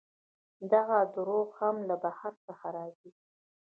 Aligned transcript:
دغه 0.71 0.97
درواغ 1.15 1.49
هم 1.59 1.75
له 1.89 1.95
بهر 2.03 2.33
څخه 2.45 2.67
راځي. 2.77 3.11